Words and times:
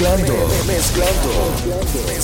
Mezclando, 0.00 0.48
mezclando. 0.66 1.30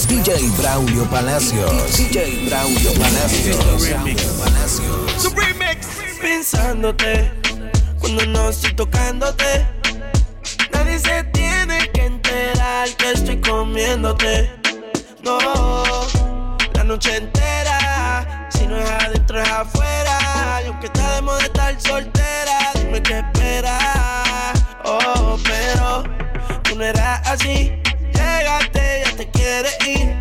DJ 0.09 0.49
Braulio 0.57 1.05
Palacios. 1.11 1.99
DJ 1.99 2.47
Braulio 2.47 2.95
Palacios. 2.95 3.59
Su 5.19 5.29
remix. 5.35 5.87
Pensándote 6.19 7.31
cuando 8.01 8.25
no 8.29 8.49
estoy 8.49 8.75
tocándote. 8.77 9.67
Nadie 10.73 10.99
se 10.99 11.23
tiene 11.35 11.91
que 11.93 12.07
enterar 12.07 12.89
que 12.97 13.13
estoy 13.13 13.43
comiéndote. 13.43 14.51
No, 15.23 15.39
la 16.73 16.83
noche 16.83 17.15
entera. 17.15 18.49
Si 18.49 18.67
no 18.67 18.79
es 18.79 18.91
adentro 18.91 19.43
es 19.43 19.51
afuera. 19.51 20.63
Y 20.65 20.69
aunque 20.69 20.87
está 20.87 21.17
de 21.17 21.21
moda 21.21 21.45
estar 21.45 21.79
soltera, 21.79 22.73
dime 22.75 23.03
qué 23.03 23.19
esperas. 23.19 24.65
Oh, 24.83 25.37
pero 25.45 26.16
no 26.77 26.85
eras 26.85 27.27
así. 27.27 27.73
Llegaste, 28.13 29.03
ya 29.05 29.17
te 29.17 29.31
quieres 29.31 29.77
ir. 29.87 30.15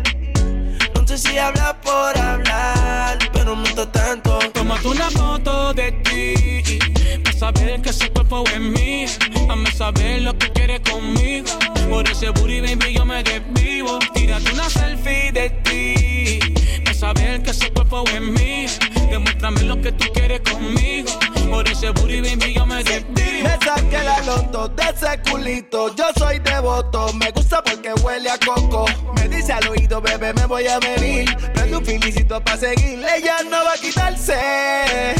No 0.94 1.06
sé 1.06 1.18
si 1.18 1.38
habla 1.38 1.78
por 1.82 2.18
hablar, 2.18 3.18
pero 3.32 3.62
está 3.62 3.90
tanto. 3.92 4.38
Tómate 4.52 4.88
una 4.88 5.10
foto 5.10 5.74
de 5.74 5.92
ti 5.92 6.78
para 7.22 7.36
saber 7.36 7.82
que 7.82 7.90
ese 7.90 8.10
cuerpo 8.10 8.44
es 8.52 8.60
mío. 8.60 9.08
Hazme 9.48 9.70
saber 9.72 10.22
lo 10.22 10.36
que 10.38 10.50
quieres 10.52 10.80
conmigo. 10.90 11.46
Por 11.90 12.08
ese 12.08 12.30
booty, 12.30 12.60
baby, 12.60 12.94
yo 12.94 13.04
me 13.04 13.22
desvivo. 13.22 13.98
Tírate 14.14 14.52
una 14.52 14.70
selfie 14.70 15.32
de 15.32 15.50
ti 15.64 16.38
para 16.84 16.94
saber 16.94 17.42
que 17.42 17.50
ese 17.50 17.70
cuerpo 17.70 18.04
es 18.08 18.20
mío. 18.20 18.95
Demuéstrame 19.16 19.62
lo 19.62 19.80
que 19.80 19.92
tú 19.92 20.04
quieres 20.12 20.40
conmigo. 20.40 21.08
Por 21.48 21.66
ese 21.66 21.88
booty, 21.88 22.20
baby, 22.20 22.52
yo 22.52 22.66
me 22.66 22.84
desvivo. 22.84 23.48
Me 23.48 23.58
saqué 23.64 24.02
la 24.04 24.20
loto 24.26 24.68
de 24.68 24.82
ese 24.82 25.30
culito. 25.30 25.96
Yo 25.96 26.04
soy 26.18 26.38
devoto, 26.40 27.10
me 27.14 27.30
gusta 27.30 27.62
porque 27.62 27.94
huele 28.04 28.28
a 28.28 28.38
coco. 28.38 28.84
Me 29.14 29.26
dice 29.26 29.54
al 29.54 29.66
oído, 29.68 30.02
bebé, 30.02 30.34
me 30.34 30.44
voy 30.44 30.66
a 30.66 30.78
venir. 30.80 31.34
Prende 31.54 31.78
un 31.78 31.86
filicito 31.86 32.44
pa' 32.44 32.58
seguirle, 32.58 33.08
ella 33.16 33.38
no 33.50 33.64
va 33.64 33.72
a 33.72 33.78
quitarse. 33.78 35.14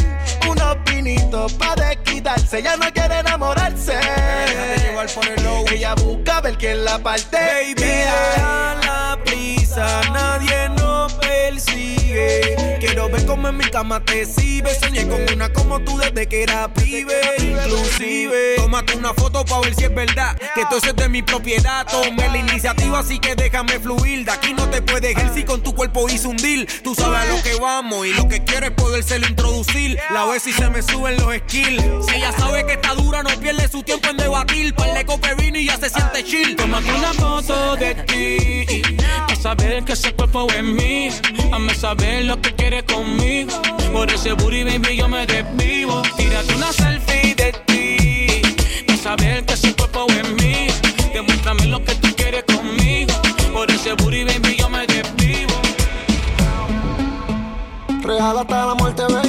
Unos 0.46 0.76
pinitos 0.84 1.54
pa' 1.54 1.74
desquitarse, 1.74 2.58
ella 2.58 2.76
no 2.76 2.92
quiere 2.92 3.20
enamorarse. 3.20 3.98
Ella 5.72 5.94
busca 5.94 6.42
ver 6.42 6.58
quién 6.58 6.84
la 6.84 6.98
parte. 6.98 7.38
Baby, 7.38 7.92
a 8.06 8.76
la 8.84 9.18
prisa, 9.24 10.02
nadie 10.12 10.68
nos 10.76 11.14
persigue. 11.14 11.95
Quiero 12.80 13.08
ver 13.08 13.26
cómo 13.26 13.48
en 13.48 13.56
mi 13.56 13.64
cama 13.64 14.02
te 14.04 14.24
sirve. 14.24 14.74
Soñé 14.78 15.06
con 15.08 15.20
una 15.32 15.52
como 15.52 15.80
tú 15.80 15.98
desde 15.98 16.26
que 16.26 16.42
era 16.42 16.72
pibe. 16.72 17.14
Inclusive, 17.38 18.56
tómate 18.56 18.96
una 18.96 19.12
foto 19.12 19.44
pa' 19.44 19.60
ver 19.60 19.74
si 19.74 19.84
es 19.84 19.94
verdad. 19.94 20.36
Que 20.54 20.64
todo 20.66 20.78
eso 20.78 20.90
es 20.90 20.96
de 20.96 21.08
mi 21.08 21.22
propiedad. 21.22 21.86
Tomé 21.86 22.28
la 22.28 22.38
iniciativa, 22.38 23.00
así 23.00 23.18
que 23.18 23.34
déjame 23.34 23.78
fluir. 23.80 24.24
De 24.24 24.30
aquí 24.30 24.54
no 24.54 24.68
te 24.68 24.82
puedes 24.82 25.12
ir 25.12 25.30
si 25.34 25.44
con 25.44 25.62
tu 25.62 25.74
cuerpo 25.74 26.08
hice 26.08 26.26
un 26.28 26.36
deal. 26.36 26.66
Tú 26.82 26.94
sabes 26.94 27.20
a 27.20 27.24
lo 27.26 27.42
que 27.42 27.54
vamos 27.56 28.06
y 28.06 28.12
lo 28.14 28.28
que 28.28 28.42
quiero 28.44 28.66
es 28.66 28.72
podérselo 28.72 29.26
introducir. 29.26 29.98
La 30.12 30.24
vez 30.26 30.42
si 30.42 30.52
se 30.52 30.70
me 30.70 30.82
suben 30.82 31.16
los 31.16 31.34
skills. 31.34 32.06
Si 32.06 32.14
ella 32.14 32.32
sabe 32.32 32.64
que 32.66 32.74
está 32.74 32.94
dura, 32.94 33.22
no 33.22 33.30
pierde 33.40 33.68
su 33.68 33.82
tiempo 33.82 34.08
en 34.08 34.16
debatir. 34.16 34.74
Par 34.74 34.94
de 34.94 35.04
coque 35.04 35.34
vino 35.34 35.58
y 35.58 35.66
ya 35.66 35.76
se 35.76 35.90
siente 35.90 36.24
chill. 36.24 36.56
Tómate 36.56 36.92
una 36.92 37.12
foto 37.12 37.76
de 37.76 37.94
ti 37.94 38.94
para 39.26 39.36
saber 39.40 39.84
que 39.84 39.92
ese 39.92 40.12
cuerpo 40.14 40.46
es 40.50 40.62
mío. 40.62 41.12
Hazme 41.52 41.74
saber 41.74 42.05
lo 42.24 42.40
que 42.40 42.54
quieres 42.54 42.84
conmigo. 42.84 43.52
Por 43.92 44.10
ese 44.10 44.32
booty, 44.32 44.64
baby, 44.64 44.96
yo 44.96 45.08
me 45.08 45.26
desvivo. 45.26 46.02
Tírate 46.16 46.54
una 46.54 46.72
selfie 46.72 47.34
de 47.34 47.52
ti 47.66 48.42
para 48.86 48.98
saber 48.98 49.44
que 49.44 49.54
ese 49.54 49.74
cuerpo 49.74 50.06
es 50.08 50.28
mío. 50.30 50.72
Demuéstrame 51.12 51.66
lo 51.66 51.82
que 51.84 51.94
tú 51.96 52.08
quieres 52.16 52.44
conmigo. 52.44 53.12
Por 53.52 53.70
ese 53.70 53.94
booty, 53.94 54.24
baby, 54.24 54.56
yo 54.56 54.68
me 54.68 54.86
desvivo. 54.86 55.54
Real 58.02 58.38
hasta 58.38 58.66
la 58.66 58.74
muerte, 58.74 59.02
baby. 59.02 59.25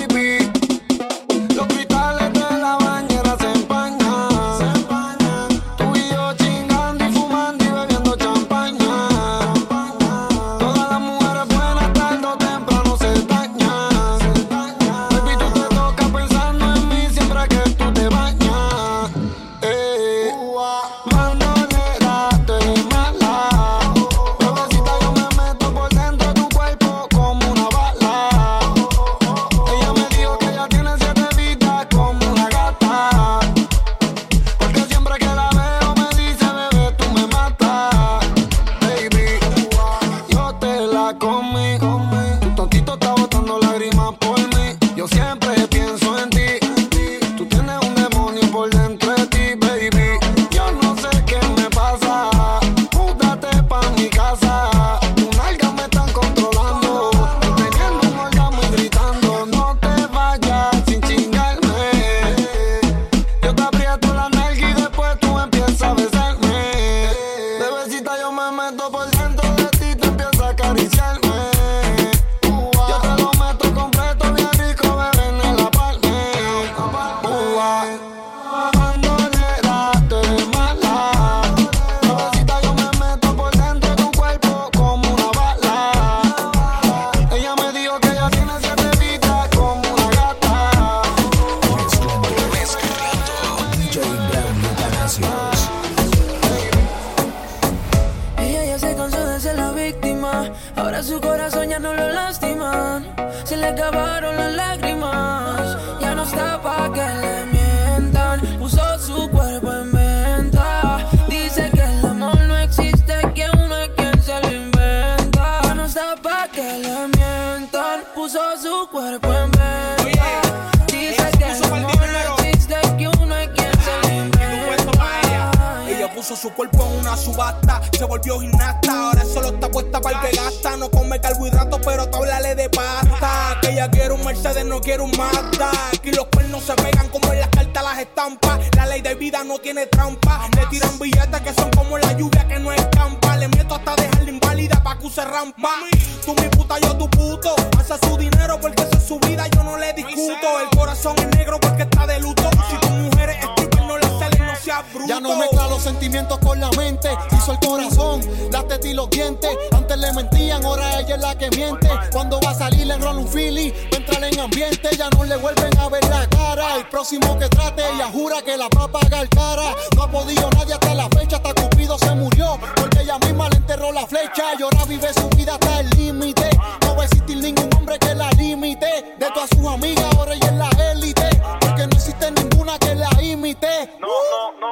Ambiente. 164.47 164.89
Ya 164.97 165.09
no 165.09 165.23
le 165.23 165.35
vuelven 165.37 165.77
a 165.77 165.89
ver 165.89 166.03
la 166.09 166.27
cara. 166.27 166.77
El 166.77 166.85
próximo 166.87 167.37
que 167.37 167.47
trate, 167.49 167.83
ella 167.93 168.09
jura 168.11 168.41
que 168.41 168.57
la 168.57 168.67
va 168.75 168.85
a 168.85 168.87
pagar 168.87 169.29
cara. 169.29 169.75
No 169.95 170.03
ha 170.03 170.11
podido 170.11 170.49
nadie 170.51 170.73
hasta 170.73 170.93
la 170.93 171.07
fecha, 171.09 171.37
hasta 171.37 171.53
Cupido 171.53 171.97
se 171.97 172.11
murió. 172.11 172.59
Porque 172.75 173.01
ella 173.01 173.17
misma 173.19 173.49
le 173.49 173.57
enterró 173.57 173.91
la 173.91 174.05
flecha. 174.07 174.43
Y 174.57 174.63
ahora 174.63 174.85
vive 174.85 175.13
su 175.13 175.27
vida 175.29 175.53
hasta 175.53 175.81
el 175.81 175.89
límite. 175.91 176.49
No 176.81 176.95
va 176.95 177.03
a 177.03 177.05
existir 177.05 177.37
ningún 177.37 177.69
hombre 177.75 177.99
que 177.99 178.15
la 178.15 178.29
limite. 178.31 179.15
De 179.19 179.27
todas 179.33 179.49
sus 179.49 179.65
amigas, 179.67 180.05
ahora 180.15 180.33
ella 180.33 180.47
es 180.47 180.53
la 180.53 180.69
élite. 180.91 181.29
Porque 181.59 181.87
no 181.87 181.95
existe 181.95 182.31
ninguna 182.31 182.79
que 182.79 182.95
la 182.95 183.09
imite. 183.21 183.97
No, 183.99 184.07
no, 184.07 184.59
no, 184.59 184.67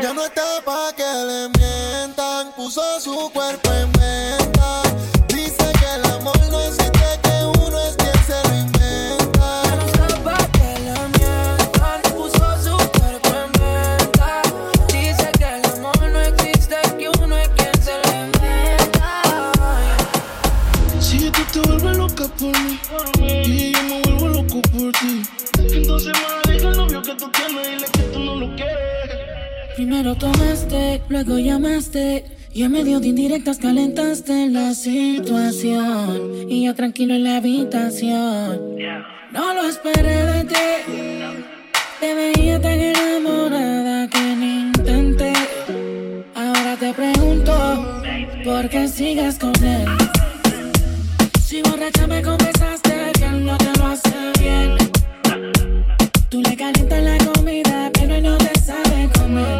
Ya 0.00 0.12
no 0.12 0.24
está 0.24 0.42
pa' 0.64 0.92
que 0.96 1.02
le 1.02 1.48
mientan. 1.58 2.52
Puso 2.56 2.82
su 3.00 3.30
cuerpo 3.32 3.72
en 3.72 3.99
Primero 29.90 30.14
tomaste, 30.14 31.02
luego 31.08 31.40
llamaste. 31.40 32.24
Y 32.52 32.62
en 32.62 32.70
medio 32.70 33.00
de 33.00 33.08
indirectas 33.08 33.58
calentaste 33.58 34.48
la 34.48 34.72
situación. 34.72 36.48
Y 36.48 36.66
yo 36.66 36.76
tranquilo 36.76 37.14
en 37.14 37.24
la 37.24 37.38
habitación. 37.38 38.76
No 39.32 39.52
lo 39.52 39.68
esperé 39.68 40.26
de 40.26 40.44
ti. 40.44 40.54
Te 41.98 42.14
veía 42.14 42.60
tan 42.60 42.78
enamorada 42.78 44.08
que 44.08 44.36
ni 44.36 44.60
intenté. 44.68 45.32
Ahora 46.36 46.76
te 46.76 46.92
pregunto, 46.92 48.02
¿por 48.44 48.68
qué 48.68 48.86
sigues 48.86 49.40
con 49.40 49.56
él? 49.64 49.88
Si 51.42 51.62
borracha 51.62 52.06
me 52.06 52.22
confesaste 52.22 53.10
que 53.18 53.24
él 53.24 53.44
no 53.44 53.58
te 53.58 53.76
lo 53.76 53.86
hace 53.88 54.14
bien. 54.38 54.76
Tú 56.28 56.40
le 56.42 56.56
calientas 56.56 57.02
la 57.02 57.18
comida, 57.32 57.90
pero 57.92 58.14
él 58.14 58.22
no 58.22 58.38
te 58.38 58.56
sabe 58.60 59.10
comer. 59.18 59.59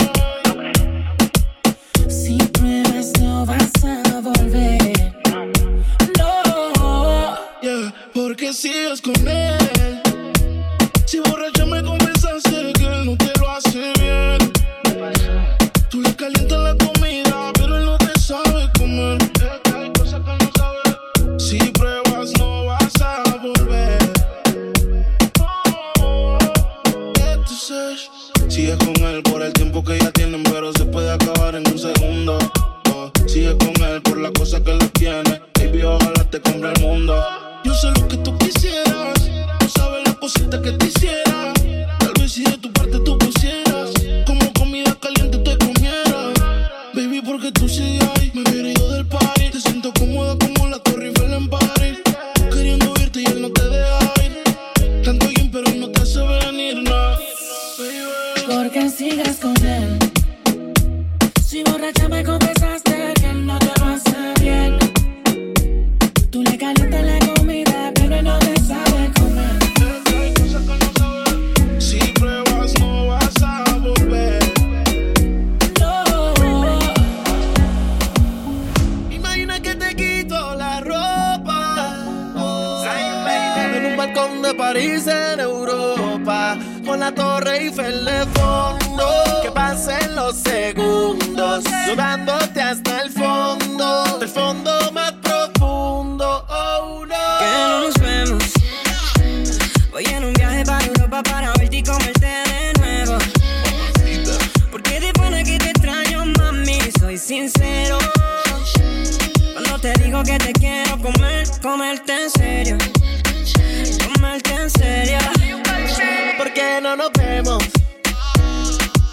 Porque 8.41 8.55
sigues 8.55 9.03
con 9.03 9.29
él. 9.29 10.01
Si 11.05 11.19
borracha 11.19 11.67
me 11.67 11.83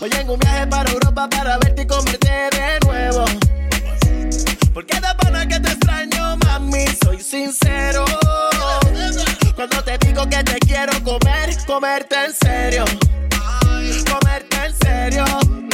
Voy 0.10 0.22
en 0.22 0.30
un 0.30 0.40
viaje 0.40 0.66
para 0.68 0.90
Europa 0.90 1.28
para 1.30 1.58
verte 1.58 1.82
y 1.82 1.88
comerte 1.88 2.30
de 2.30 2.80
nuevo. 2.86 3.26
Porque 4.74 4.94
de 4.94 5.16
pana 5.18 5.46
que 5.46 5.60
te 5.60 5.70
extraño, 5.70 6.38
mami, 6.46 6.86
soy 7.04 7.20
sincero. 7.20 8.06
Cuando 9.56 9.84
te 9.84 9.98
digo 9.98 10.26
que 10.30 10.44
te 10.44 10.60
quiero 10.60 10.94
comer, 11.04 11.58
comerte 11.66 12.16
en 12.26 12.34
serio. 12.34 12.86
Comerte 14.10 14.66
en 14.66 14.76
serio. 14.78 15.26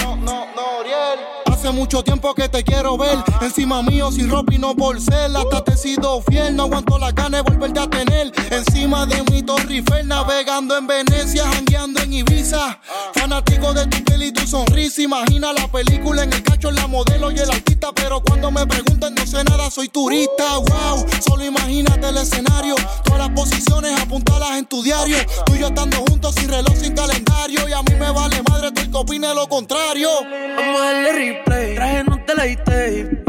No, 0.02 0.16
no, 0.16 0.48
no, 0.56 0.80
Oriel. 0.80 1.43
Hace 1.64 1.72
mucho 1.72 2.04
tiempo 2.04 2.36
que 2.36 2.50
te 2.50 2.62
quiero 2.62 2.98
ver. 2.98 3.18
Encima 3.40 3.82
mío 3.82 4.12
sin 4.12 4.30
ropa 4.30 4.54
y 4.54 4.58
no 4.58 4.76
por 4.76 5.00
ser 5.00 5.34
Hasta 5.34 5.64
te 5.64 5.72
he 5.72 5.78
sido 5.78 6.22
fiel, 6.24 6.58
no 6.58 6.64
aguanto 6.64 6.98
la 7.00 7.14
gana 7.14 7.38
de 7.38 7.44
volverte 7.44 7.80
a 7.80 7.90
tener. 7.90 8.34
Encima 8.52 9.06
de 9.06 9.24
mi 9.32 9.44
Torre 9.44 9.76
Eiffel 9.76 10.06
Navegando 10.06 10.78
en 10.78 10.88
Venecia, 10.88 11.46
jangueando 11.54 12.02
en 12.02 12.12
Ibiza. 12.12 12.80
Fanático 13.14 13.74
de 13.74 13.88
tu 13.88 14.04
piel 14.04 14.24
y 14.24 14.34
tu 14.34 14.46
sonrisa 14.46 15.04
Imagina 15.04 15.54
la 15.54 15.70
película 15.70 16.24
en 16.24 16.34
el 16.34 16.44
cacho, 16.44 16.70
la 16.70 16.86
modelo 16.88 17.32
y 17.32 17.40
el 17.40 17.50
artista. 17.50 17.94
Pero 17.96 18.22
cuando 18.22 18.52
me 18.52 18.68
preguntan 18.68 19.16
no 19.16 19.26
sé 19.26 19.42
nada, 19.46 19.72
soy 19.72 19.88
turista 19.88 20.58
Wow, 20.58 21.06
solo 21.26 21.46
imagínate 21.46 22.10
el 22.10 22.18
escenario 22.18 22.76
Todas 23.06 23.20
las 23.20 23.30
posiciones 23.30 23.98
apuntalas 24.02 24.58
en 24.58 24.66
tu 24.66 24.84
diario. 24.84 25.16
Tú 25.46 25.56
y 25.56 25.60
yo 25.60 25.68
estando 25.68 25.96
juntos 26.10 26.36
sin 26.36 26.50
reloj, 26.50 26.76
sin 26.76 26.94
calendario. 26.94 27.70
Y 27.70 27.72
a 27.72 27.82
mí 27.84 27.96
me 27.98 28.12
vale 28.12 28.44
madre 28.50 28.72
tú 28.74 28.92
que 28.92 28.98
opine 28.98 29.34
lo 29.34 29.48
contrario. 29.48 30.10
Vamos 30.58 30.82
a 30.82 30.86
darle 30.86 31.53
traje 31.76 32.04
no 32.04 32.20
te 32.26 32.36
la 32.36 32.44
tape. 32.64 33.24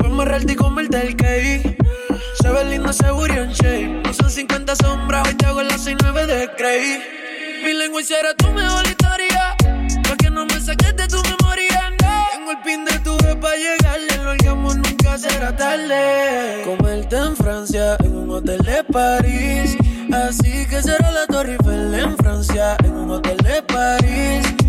Vamos 0.00 0.26
a 0.26 0.28
realty 0.28 0.52
y 0.52 0.56
comerte 0.56 1.00
el 1.00 1.16
cake. 1.16 1.76
Se 2.40 2.48
ve 2.48 2.64
lindo 2.64 2.90
ese 2.90 3.10
booty 3.10 3.32
en 3.32 3.52
shape. 3.52 4.02
No 4.04 4.12
son 4.12 4.30
50 4.30 4.76
sombras, 4.76 5.26
hoy 5.26 5.34
te 5.34 5.46
hago 5.46 5.62
las 5.62 5.82
69 5.82 6.26
de 6.26 6.50
Cray. 6.56 7.02
Mi 7.64 7.72
lengua 7.72 8.02
será 8.02 8.34
tu 8.34 8.48
mejor 8.52 8.86
historia. 8.86 9.56
Pa' 10.08 10.16
que 10.16 10.30
no 10.30 10.46
me 10.46 10.60
saques 10.60 10.96
de 10.96 11.08
tu 11.08 11.20
memoria. 11.22 11.92
Tengo 12.32 12.50
el 12.52 12.58
pin 12.64 12.84
de 12.84 12.98
tu 13.00 13.16
vez 13.18 13.36
pa' 13.36 13.54
llegarle. 13.56 14.16
Lo 14.22 14.30
hagamos 14.30 14.76
nunca 14.76 15.18
será 15.18 15.56
tarde. 15.56 16.62
Comerte 16.64 17.16
en 17.16 17.36
Francia, 17.36 17.96
en 18.04 18.16
un 18.16 18.30
hotel 18.30 18.62
de 18.62 18.84
París. 18.84 19.76
Así 20.12 20.66
que 20.66 20.82
será 20.82 21.10
la 21.10 21.26
Torre 21.26 21.52
Eiffel 21.52 21.94
en 21.94 22.16
Francia, 22.16 22.76
en 22.84 22.92
un 22.92 23.10
hotel 23.10 23.36
de 23.38 23.62
París. 23.62 24.65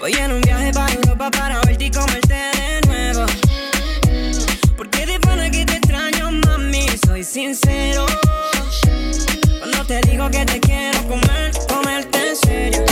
Voy 0.00 0.14
en 0.14 0.32
un 0.32 0.40
viaje 0.40 0.72
para 0.72 0.94
Europa 0.94 1.30
para 1.30 1.60
verte 1.66 1.84
y 1.84 1.90
comerte 1.90 2.32
de 2.32 2.80
nuevo. 2.86 3.26
Porque 4.74 5.04
de 5.04 5.20
pana 5.20 5.50
que 5.50 5.66
te 5.66 5.74
extraño, 5.74 6.32
mami, 6.32 6.86
soy 7.04 7.22
sincero. 7.22 8.06
Cuando 9.58 9.84
te 9.84 10.00
digo 10.10 10.30
que 10.30 10.46
te 10.46 10.58
quiero 10.58 11.06
comer, 11.06 11.52
comerte 11.68 12.30
en 12.30 12.36
serio. 12.36 12.84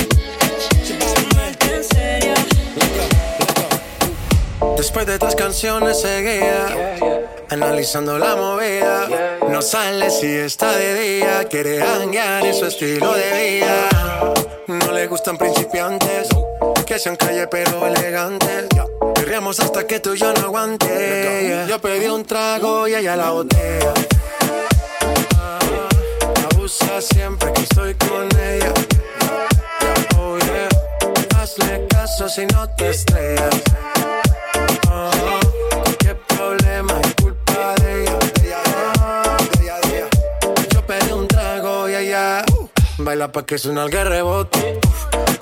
seria. 1.80 2.34
Después 4.76 5.06
de 5.06 5.18
tus 5.18 5.34
canciones 5.34 6.02
seguía 6.02 7.16
analizando 7.48 8.18
la 8.18 8.36
movida. 8.36 9.08
No 9.48 9.62
sale 9.62 10.10
si 10.10 10.26
está 10.26 10.76
de 10.76 11.00
día, 11.00 11.44
quiere 11.48 11.80
hanguear 11.80 12.44
en 12.44 12.54
su 12.54 12.66
estilo 12.66 13.14
de 13.14 13.32
vida. 13.32 13.88
No 14.66 14.92
le 14.92 15.06
gustan 15.06 15.38
principiantes, 15.38 16.28
que 16.99 17.02
sean 17.05 17.17
calle 17.17 17.47
pero 17.47 17.87
elegantes. 17.87 18.67
Querríamos 19.14 19.61
hasta 19.61 19.87
que 19.87 20.00
tú 20.00 20.14
y 20.14 20.19
yo 20.19 20.33
no 20.33 20.47
aguante. 20.47 21.64
Yo 21.69 21.78
pedí 21.81 22.07
un 22.07 22.25
trago 22.25 22.88
y 22.88 22.95
ella 22.95 23.14
la 23.14 23.31
botella. 23.31 23.95
Ah, 25.37 25.59
Abusa 26.50 27.00
siempre 27.00 27.52
que 27.52 27.62
estoy 27.62 27.95
con 27.95 28.26
ella. 28.40 28.75
Oh 30.19 30.38
yeah, 30.38 31.40
hazle 31.40 31.87
caso 31.88 32.28
si 32.28 32.47
no 32.47 32.69
te 32.76 32.90
estrellas. 32.90 33.55
Ah, 34.90 35.40
qué 36.00 36.17
problema 36.17 37.00
es 37.05 37.14
culpa 37.23 37.75
de 37.81 38.02
ella. 38.02 38.19
Yo 40.71 40.85
pedí 40.85 41.12
un 41.12 41.28
trago 41.28 41.88
y 41.88 41.95
ella 41.95 42.45
uh, 42.59 42.69
baila 42.99 43.31
pa' 43.31 43.47
que 43.47 43.57
suena 43.57 43.85
el 43.85 43.93
rebote. 43.93 44.81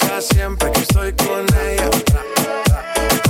Abusa 0.00 0.20
siempre 0.20 0.72
que 0.72 0.80
estoy 0.80 1.12
con 1.12 1.46
ella. 1.56 1.90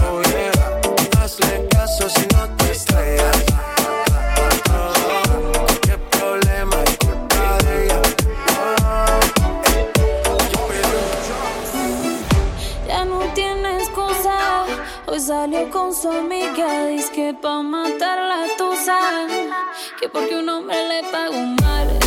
Oh 0.09 0.23
yeah, 0.23 0.81
hazle 1.21 1.69
caso 1.69 2.09
si 2.09 2.27
no 2.35 2.49
te 2.57 2.73
estrellas. 2.73 3.45
Oh, 4.71 5.67
qué 5.83 5.99
problema 6.17 6.77
es 6.85 6.99
ella. 7.69 8.01
Oh, 10.27 10.73
Ya 12.89 13.05
no 13.05 13.19
tiene 13.35 13.77
excusa. 13.77 14.65
Hoy 15.07 15.21
salió 15.21 15.71
con 15.71 15.95
su 15.95 16.09
amiga. 16.09 16.87
Dice 16.87 17.13
que 17.13 17.35
pa' 17.35 17.63
matar 17.63 18.19
la 18.19 18.47
tusa. 18.57 18.99
Que 20.01 20.09
porque 20.09 20.37
un 20.37 20.49
hombre 20.49 20.77
le 20.89 21.03
pagó 21.11 21.37
mal. 21.63 22.04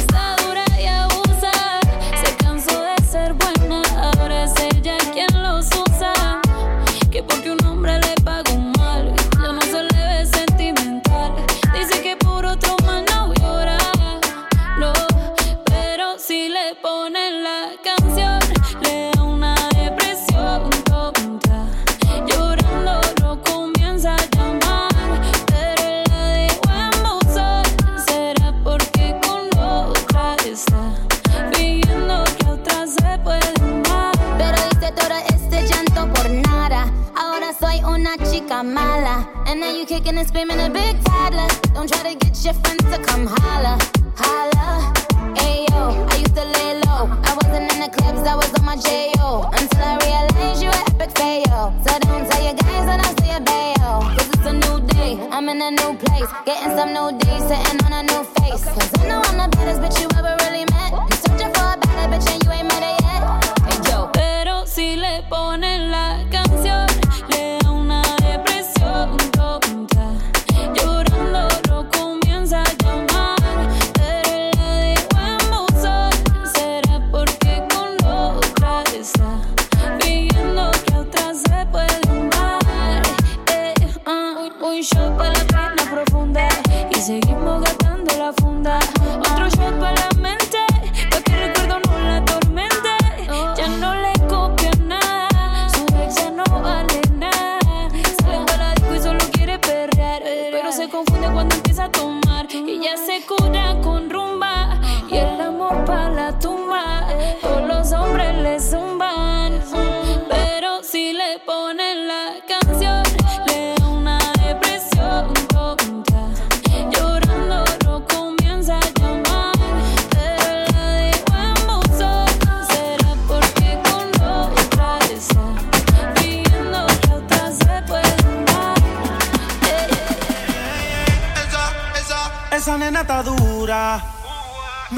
And 39.57 39.65
now 39.65 39.73
you 39.75 39.87
kicking 39.87 40.15
and 40.15 40.27
screaming 40.27 40.59
a 40.59 40.69
big 40.69 41.03
toddler. 41.03 41.47
Don't 41.73 41.89
try 41.91 42.13
to 42.13 42.15
get 42.15 42.45
your 42.45 42.53
friends 42.61 42.83
to 42.93 43.01
come 43.01 43.25
holla. 43.25 43.79
Holla. 44.15 44.93
Ayo, 45.33 46.05
I 46.13 46.15
used 46.17 46.35
to 46.35 46.45
lay 46.45 46.77
low. 46.85 47.09
I 47.25 47.33
wasn't 47.41 47.73
in 47.73 47.79
the 47.81 47.89
clubs, 47.89 48.21
I 48.21 48.35
was 48.35 48.53
on 48.53 48.65
my 48.65 48.75
J.O. 48.75 49.49
Until 49.57 49.81
I 49.81 49.97
realized 50.05 50.61
you 50.61 50.69
were 50.69 50.85
epic 50.93 51.17
fail. 51.17 51.73
So 51.81 51.89
don't 52.05 52.29
tell 52.29 52.43
your 52.45 52.53
guys 52.53 52.85
that 52.85 53.01
I'm 53.01 53.13
still 53.17 53.41
bail. 53.49 54.05
Cause 54.13 54.29
it's 54.29 54.45
a 54.45 54.53
new 54.53 54.77
day, 54.93 55.17
I'm 55.31 55.49
in 55.49 55.59
a 55.59 55.71
new 55.71 55.97
place. 56.05 56.29
Getting 56.45 56.77
some 56.77 56.93
new 56.93 57.17
days, 57.17 57.41
sitting 57.49 57.81
on 57.81 57.93
a 57.97 58.03
new 58.13 58.23
face. 58.37 58.61
Cause 58.61 58.91
I 59.01 59.07
know 59.09 59.25
I'm 59.25 59.41
the 59.41 59.57
baddest 59.57 59.81
bitch 59.81 59.97
you 59.97 60.07
ever 60.21 60.37
really 60.45 60.65
met. 60.69 60.93
I'm 60.93 61.09
searching 61.25 61.49
for 61.57 61.65
a 61.73 61.77
better 61.81 62.05
bitch 62.13 62.29
and 62.29 62.45
you 62.45 62.51
ain't 62.53 62.69
met 62.69 62.85
her 62.85 62.95
yet. 63.01 63.21
Hey, 63.65 63.89
yo. 63.89 64.11
Pero 64.13 64.67
si 64.67 64.95
le 64.97 65.25
ponen 65.31 65.76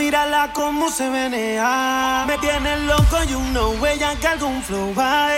Mírala 0.10 0.50
cómo 0.54 0.90
se 0.90 1.08
menea. 1.08 2.24
Me 2.26 2.36
tiene 2.40 2.78
loco 2.78 3.18
y 3.30 3.36
un 3.36 3.54
no 3.54 3.86
ella 3.86 4.16
que 4.16 4.28
algún 4.28 4.64
flow 4.64 4.92
va. 4.96 5.30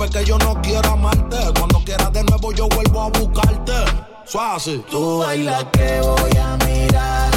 No 0.00 0.06
te 0.06 0.12
preocupes 0.12 0.20
que 0.20 0.24
yo 0.24 0.38
no 0.38 0.62
quiero 0.62 0.90
amarte. 0.92 1.36
Cuando 1.58 1.84
quieras 1.84 2.10
de 2.10 2.24
nuevo, 2.24 2.52
yo 2.52 2.68
vuelvo 2.68 3.02
a 3.02 3.08
buscarte. 3.10 3.72
Suave. 4.24 4.82
Tú 4.90 5.18
baila 5.18 5.70
que 5.72 6.00
voy 6.00 6.36
a 6.38 6.56
mirarte. 6.64 7.29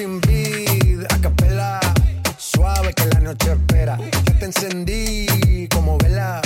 Sin 0.00 1.06
a 1.10 1.18
capela. 1.20 1.80
Suave 2.38 2.92
que 2.94 3.04
la 3.06 3.20
noche 3.20 3.52
espera. 3.52 3.98
Yo 3.98 4.34
te 4.38 4.46
encendí 4.46 5.68
como 5.68 5.98
vela 5.98 6.40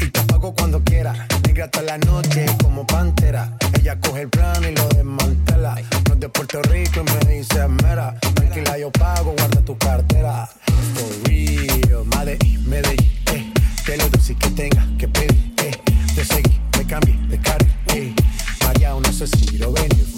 y 0.00 0.08
te 0.08 0.20
apago 0.20 0.54
cuando 0.54 0.82
quiera. 0.82 1.12
Negra 1.46 1.66
hasta 1.66 1.82
la 1.82 1.98
noche 1.98 2.46
como 2.62 2.86
pantera. 2.86 3.52
Ella 3.78 3.98
coge 4.00 4.22
el 4.22 4.28
plano 4.30 4.68
y 4.68 4.74
lo 4.74 4.88
desmantela. 4.88 5.76
No 6.08 6.16
de 6.16 6.28
Puerto 6.28 6.62
Rico 6.62 7.00
y 7.00 7.26
me 7.26 7.34
dice 7.34 7.68
mera. 7.68 8.14
Tranquila, 8.34 8.78
yo 8.78 8.90
pago, 8.90 9.34
guarda 9.36 9.60
tu 9.62 9.76
cartera. 9.76 10.48
For 10.94 11.28
real, 11.28 12.04
Medellín, 12.16 12.68
Medellín, 12.68 13.12
eh. 13.32 13.52
Te 13.84 13.96
lo 13.98 14.08
dulce 14.08 14.34
que 14.34 14.50
tenga 14.50 14.86
que 14.98 15.08
pedir, 15.08 15.54
eh. 15.58 15.72
Te 16.14 16.24
seguí, 16.24 16.58
me 16.78 16.86
cambié 16.86 17.16
de 17.28 17.38
carril, 17.38 17.74
eh. 17.88 18.14
María, 18.64 18.90
no 18.94 19.12
sé 19.12 19.26
si 19.26 19.58
lo 19.58 19.72
venir. 19.72 20.15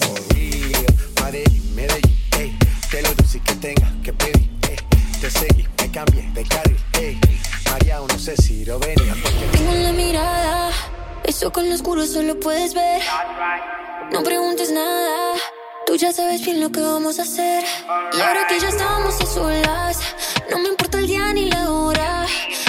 Eso 11.48 11.52
con 11.52 11.68
lo 11.68 11.74
oscuro 11.74 12.06
solo 12.06 12.38
puedes 12.40 12.74
ver. 12.74 13.00
No 14.12 14.22
preguntes 14.22 14.70
nada, 14.70 15.34
tú 15.86 15.96
ya 15.96 16.12
sabes 16.12 16.44
bien 16.44 16.60
lo 16.60 16.70
que 16.70 16.80
vamos 16.80 17.18
a 17.18 17.22
hacer. 17.22 17.64
Y 18.12 18.20
ahora 18.20 18.46
que 18.48 18.60
ya 18.60 18.68
estamos 18.68 19.18
a 19.20 19.26
solas, 19.26 19.98
no 20.50 20.58
me 20.58 20.68
importa 20.68 20.98
el 20.98 21.06
día 21.06 21.32
ni 21.32 21.46
la 21.46 21.70
hora. 21.70 22.26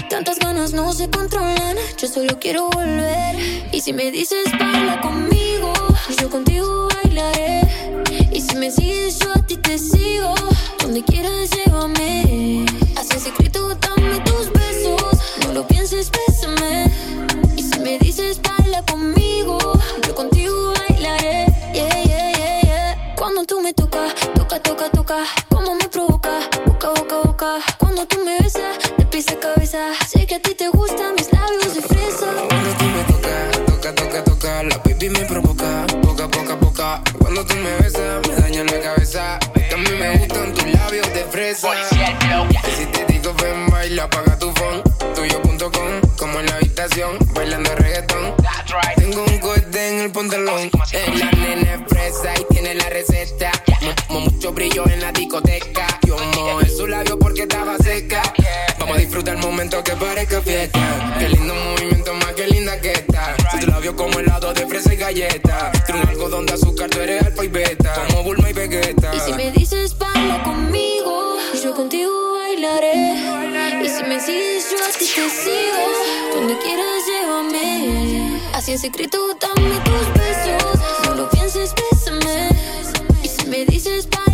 Tantas 0.10 0.40
ganas 0.40 0.72
no 0.72 0.94
se 0.94 1.10
controlan, 1.10 1.76
yo 1.98 2.08
solo 2.08 2.40
quiero 2.40 2.70
volver. 2.70 3.36
Y 3.74 3.82
si 3.82 3.92
me 3.92 4.12
dices 4.12 4.46
baila 4.58 5.02
conmigo, 5.02 5.74
yo 6.22 6.30
contigo 6.30 6.88
bailaré. 7.04 7.62
Y 8.32 8.42
si 8.42 8.56
me 8.56 8.72
sigues, 8.72 9.20
yo 9.20 9.32
a 9.32 9.46
ti 9.46 9.58
te 9.58 9.78
sigo. 9.78 10.34
Donde 10.80 11.04
quieras, 11.04 11.50
llévame. 11.52 12.66
Me 23.70 23.74
tocas, 23.74 24.16
toca, 24.34 24.60
toca, 24.60 24.90
toca. 24.90 25.18
Como 25.50 25.76
me 25.76 25.88
provoca, 25.90 26.40
boca, 26.66 26.90
boca, 26.90 27.16
boca. 27.24 27.60
Cuando 27.78 28.04
tú 28.08 28.18
me 28.26 28.40
besas, 28.40 28.78
de 28.98 29.06
pies 29.06 29.28
a 29.30 29.40
cabeza. 29.40 29.94
Sé 30.08 30.26
que 30.26 30.36
a 30.36 30.42
ti 30.42 30.56
te 30.56 30.70
gustan 30.70 31.14
mis 31.14 31.32
labios 31.32 31.76
de 31.76 31.82
fresa. 31.82 32.28
Cuando 32.50 32.70
tú 32.80 32.86
me 32.86 33.04
tocas, 33.04 33.66
toca, 33.68 33.94
toca, 33.94 34.24
toca, 34.24 34.64
la 34.64 34.78
baby 34.80 35.10
me 35.10 35.24
provoca, 35.26 35.86
poca, 36.02 36.28
poca, 36.28 36.60
poca. 36.60 37.02
Cuando 37.20 37.46
tú 37.46 37.56
me 37.58 37.72
besas, 37.78 38.28
me 38.28 38.36
daña 38.42 38.64
la 38.64 38.80
cabeza. 38.82 39.40
Mí 39.78 39.92
me 40.00 40.18
gustan 40.18 40.54
tus 40.54 40.66
labios 40.74 41.14
de 41.14 41.24
fresa. 41.26 41.70
Y 42.68 42.72
si 42.72 42.86
te 42.88 43.06
digo 43.06 43.36
ven, 43.36 43.70
baila, 43.70 44.04
apaga 44.06 44.40
tu 44.40 44.52
phone. 44.54 44.82
Tuyo.com, 45.14 46.18
como 46.18 46.40
en 46.40 46.46
la 46.48 46.56
habitación, 46.56 47.18
bailando 47.36 47.76
reggaetón. 47.76 48.34
Tengo 48.96 49.24
un 49.26 49.38
corte 49.40 49.88
en 49.90 50.00
el 50.06 50.12
pantalón. 50.12 50.72
En 50.92 51.20
la 51.20 51.32
nena 51.32 51.76
es 51.76 51.82
fresa 51.88 52.34
y 52.40 52.54
tiene 52.54 52.74
la 52.76 52.90
receta. 52.90 53.52
Mu- 54.50 54.56
mu- 54.56 54.62
mucho 54.66 54.70
brillo 54.70 54.84
en 54.90 55.02
la 55.02 55.12
discoteca. 55.12 55.88
Yo 56.08 56.18
mojé 56.36 56.70
su 56.70 56.88
labio 56.88 57.18
porque 57.20 57.42
estaba 57.44 57.78
seca. 57.78 58.22
Vamos 58.80 58.98
a 58.98 59.00
disfrutar 59.00 59.36
el 59.36 59.42
momento 59.42 59.84
que 59.84 59.92
parezca 59.96 60.42
fiesta. 60.42 61.16
Qué 61.20 61.30
lindo 61.30 61.54
movimiento, 61.54 62.14
más 62.16 62.34
que 62.34 62.48
linda 62.48 62.80
que 62.82 62.94
está. 62.94 63.36
Si 63.52 63.60
tu 63.60 63.68
labio 63.68 63.96
como 63.96 64.20
helado 64.20 64.54
de 64.54 64.66
fresa 64.68 64.94
y 64.94 64.98
galleta. 64.98 65.72
Tiene 65.86 66.02
un 66.02 66.08
algodón 66.10 66.46
de 66.46 66.54
azúcar, 66.54 66.90
tú 66.90 67.00
eres 67.00 67.24
alfa 67.26 67.44
y 67.46 67.48
beta. 67.48 67.94
Como 68.08 68.24
Bulma 68.24 68.50
y 68.50 68.54
Vegeta. 68.54 69.12
Y 69.16 69.20
si 69.20 69.34
me 69.34 69.52
dices 69.52 69.98
baila 69.98 70.42
conmigo, 70.44 71.38
yo 71.64 71.74
contigo 71.76 72.34
bailaré. 72.34 73.14
Y 73.84 73.90
si 73.90 74.04
me 74.04 74.20
sigues, 74.20 74.66
yo 74.72 74.78
a 74.84 74.90
ti 74.98 75.06
te 75.06 75.30
sigo. 75.30 76.36
Donde 76.36 76.58
quieras, 76.60 77.04
llévame. 77.08 78.42
Así 78.54 78.72
en 78.72 78.80
secreto, 78.80 79.18
dame 79.40 79.80
tus 79.82 80.14
besos. 80.14 80.80
No 81.06 81.16
lo 81.16 81.30
pienses, 81.30 81.74
bésame. 81.76 82.50
Y 83.24 83.28
si 83.28 83.46
me 83.48 83.66
dices 83.66 84.08
baila 84.10 84.29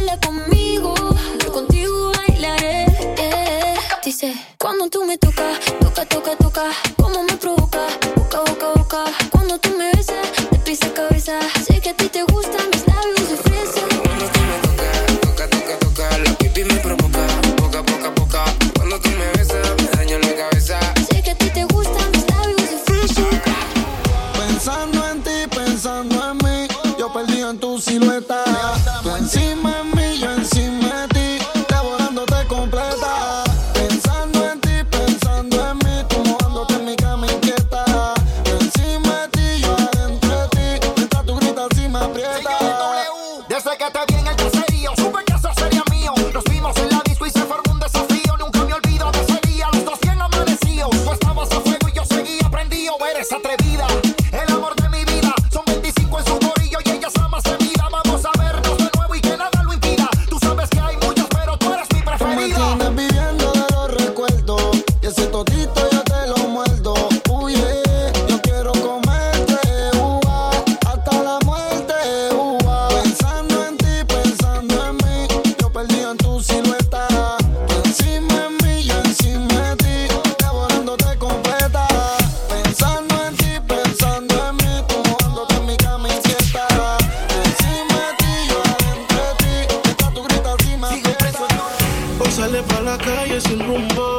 sale 92.36 92.62
pa' 92.64 92.82
la 92.82 92.98
calle 92.98 93.40
sin 93.40 93.60
rumbo. 93.60 94.18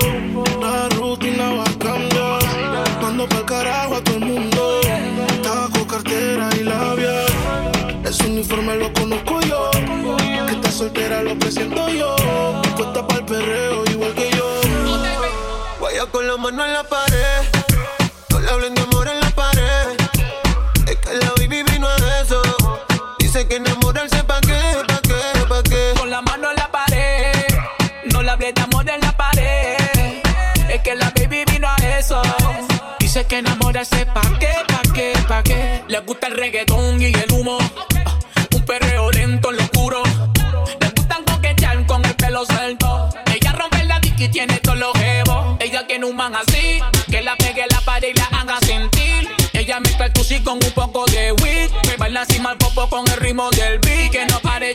La 0.61 0.89
rutina 0.97 1.47
va 1.59 1.65
a 1.65 1.79
cambiar. 1.87 2.43
Mando 3.03 3.29
pa'l 3.29 3.45
carajo 3.45 3.97
a 3.97 4.01
todo 4.03 4.17
el 4.17 4.25
mundo. 4.25 4.81
Taco, 5.43 5.87
cartera 5.87 6.49
y 6.59 6.63
labial. 6.65 7.27
Ese 8.05 8.27
uniforme 8.27 8.77
lo 8.77 8.93
conozco 8.95 9.41
yo. 9.43 9.71
Que 10.47 10.53
está 10.57 10.71
soltera 10.71 11.23
lo 11.23 11.39
presento 11.39 11.89
yo. 11.91 12.17
Cuesta 12.77 13.07
pa'l 13.07 13.25
perreo 13.27 13.85
igual 13.93 14.15
que 14.15 14.31
yo. 14.31 14.49
Vaya 15.81 16.07
con 16.07 16.27
la 16.27 16.37
mano 16.39 16.65
en 16.65 16.73
la 16.73 16.85
pared. 16.85 17.41
No 18.31 18.41
le 18.41 18.51
hablen 18.51 18.76
Dice 33.17 33.29
que 33.29 33.39
enamorarse 33.39 34.05
pa' 34.05 34.21
qué, 34.39 34.51
pa' 34.69 34.93
qué, 34.93 35.13
pa' 35.27 35.43
qué. 35.43 35.83
Le 35.89 36.01
gusta 36.01 36.27
el 36.27 36.37
reggaetón 36.37 37.01
y 37.01 37.07
el 37.07 37.33
humo. 37.33 37.57
Ah, 38.05 38.19
un 38.55 38.63
perreo 38.67 39.11
lento 39.11 39.49
en 39.49 39.57
lo 39.57 39.63
oscuro. 39.63 40.03
Le 40.79 40.91
gustan 40.91 41.25
coquetear 41.25 41.87
con 41.87 42.05
el 42.05 42.15
pelo 42.15 42.45
suelto. 42.45 43.09
Ella 43.35 43.53
rompe 43.53 43.87
la 43.87 44.01
dick 44.01 44.21
y 44.21 44.29
tiene 44.29 44.59
todos 44.59 44.77
los 44.77 44.93
jebos. 44.99 45.57
Ella 45.61 45.87
que 45.87 45.99
no 45.99 46.13
man 46.13 46.35
así. 46.37 46.79
Que 47.11 47.23
la 47.23 47.35
pegue 47.37 47.65
la 47.71 47.81
pared 47.81 48.09
y 48.15 48.19
la 48.19 48.27
haga 48.39 48.59
sentir. 48.61 49.31
Ella 49.55 49.81
mezcla 49.81 50.05
el 50.05 50.13
sushi 50.15 50.41
con 50.41 50.63
un 50.63 50.73
poco 50.73 51.07
de 51.07 51.33
weed. 51.33 51.71
Me 51.89 51.97
baila 51.97 52.21
encima 52.21 52.53
el 52.53 52.59
popo 52.59 52.87
con 52.91 53.09
el 53.09 53.17
ritmo 53.17 53.49
del 53.53 53.79
beat. 53.79 54.13
Que 54.13 54.27
no 54.27 54.41
pare 54.41 54.75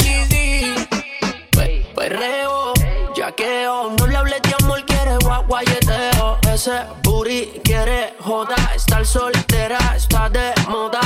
ese 6.61 6.85
booty 7.01 7.59
quiere 7.63 8.13
joda. 8.19 8.55
Estar 8.75 9.03
soltera 9.03 9.79
está 9.95 10.29
de 10.29 10.53
moda. 10.69 11.01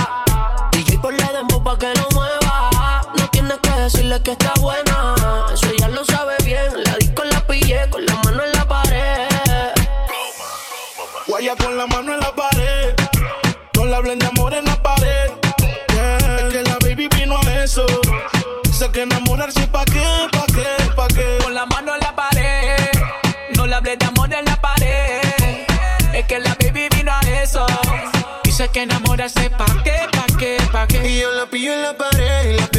DJ 0.71 0.99
por 0.99 1.15
demo 1.15 1.63
pa' 1.63 1.77
que 1.77 1.93
no 1.95 2.07
mueva. 2.13 3.01
No 3.17 3.29
tienes 3.29 3.57
que 3.59 3.71
decirle 3.71 4.21
que 4.21 4.31
está 4.31 4.51
buena. 4.59 5.15
Eso 5.53 5.67
ella 5.69 5.87
lo 5.87 6.03
sabe 6.03 6.35
bien. 6.43 6.83
La 6.83 6.97
disco 6.97 7.23
la 7.23 7.39
pillé 7.47 7.89
con 7.89 8.05
la 8.05 8.15
mano 8.15 8.43
en 8.43 8.51
la 8.51 8.67
pared. 8.67 9.29
Guaya 11.25 11.55
con 11.55 11.77
la 11.77 11.87
mano 11.87 12.13
en 12.15 12.19
la 12.19 12.35
pared. 12.35 12.93
No 13.75 13.85
la 13.85 13.97
hablen 13.97 14.19
de 14.19 14.25
amor 14.25 14.53
en 14.53 14.65
la 14.65 14.75
pared. 14.83 15.31
Es 15.87 16.53
que 16.53 16.63
la 16.63 16.77
baby 16.81 17.07
vino 17.15 17.37
a 17.37 17.63
eso. 17.63 17.85
Dice 18.65 18.91
que 18.91 19.03
enamorarse 19.03 19.65
pa' 19.67 19.85
qué 19.85 20.34
sé 28.65 28.71
que 28.71 28.81
enamorarse 28.81 29.49
pa' 29.49 29.65
qué, 29.83 29.97
pa' 30.11 30.37
qué, 30.37 30.57
pa' 30.71 30.87
qué. 30.87 31.09
Y 31.09 31.21
yo 31.21 31.31
la 31.33 31.45
pillo 31.45 31.73
en 31.73 31.81
la 31.81 31.93
pared 31.97 32.74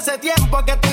hace 0.00 0.16
tiempo 0.16 0.64
que 0.64 0.74
te 0.76 0.89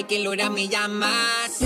cualquier 0.00 0.28
hora 0.28 0.48
me 0.48 0.66
llamas. 0.66 1.60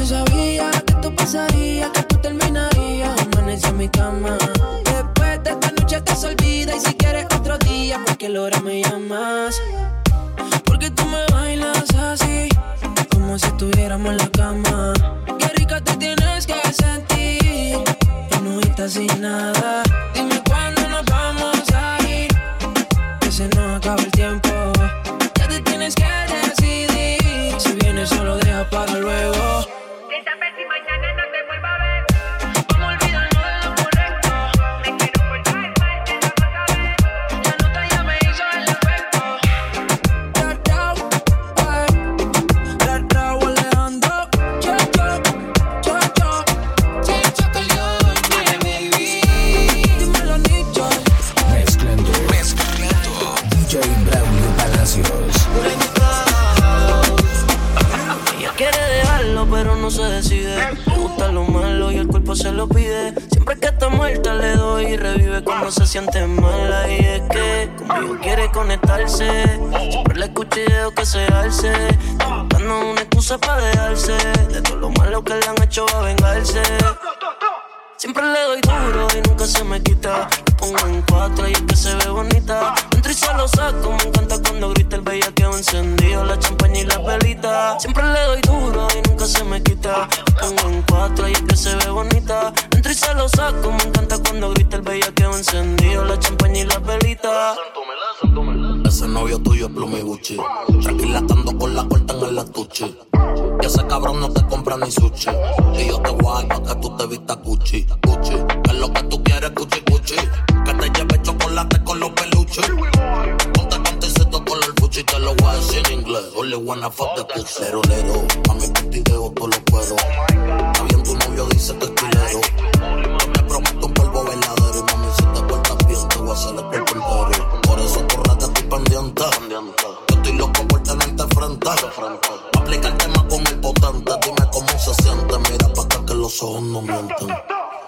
ojos 136.45 136.63
no. 136.63 136.83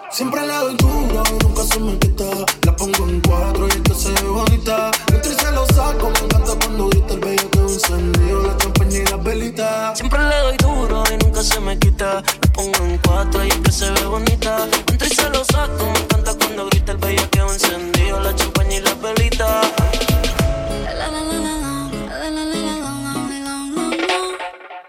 Siempre 0.09 0.41
le 0.41 0.53
doy 0.53 0.75
duro, 0.77 1.23
nunca 1.43 1.63
se 1.63 1.79
me 1.79 1.97
quita. 1.99 2.25
La 2.63 2.75
pongo 2.75 3.07
en 3.07 3.21
cuatro 3.21 3.67
y 3.67 3.69
es 3.69 3.81
que 3.81 3.93
se 3.93 4.11
ve 4.11 4.29
bonita. 4.29 4.91
Entro 5.13 5.31
y 5.31 5.35
se 5.35 5.51
lo 5.51 5.65
saco, 5.67 6.09
me 6.09 6.19
encanta 6.19 6.53
cuando 6.59 6.87
grita 6.89 7.13
el 7.13 7.19
bello 7.19 7.49
que 7.51 7.59
encendido, 7.59 8.41
la 8.43 8.57
campaña 8.57 8.97
y 8.97 9.05
las 9.05 9.23
velitas. 9.23 9.97
Siempre 9.97 10.19
le 10.19 10.37
doy 10.37 10.57
duro 10.57 11.03
y 11.11 11.23
nunca 11.23 11.43
se 11.43 11.59
me 11.59 11.77
quita. 11.77 12.23
La 12.41 12.51
pongo 12.53 12.85
en 12.85 12.97
cuatro 12.99 13.43
y 13.45 13.49
es 13.49 13.57
que 13.57 13.71
se 13.71 13.91
ve 13.91 14.05
bonita. 14.05 14.67
Entro 14.91 15.07
y 15.07 15.15
se 15.15 15.29
lo 15.29 15.43
saco, 15.43 15.85
me 15.93 15.99
encanta 15.99 16.33
cuando 16.37 16.65
grita 16.67 16.91
el 16.93 16.97
bello 16.97 17.29
que 17.29 17.39
encendido, 17.39 18.19
la 18.19 18.35
champaña 18.35 18.75
y 18.75 18.81
las 18.81 19.01
velitas. 19.01 19.67